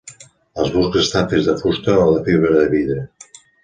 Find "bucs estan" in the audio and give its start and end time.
0.77-1.29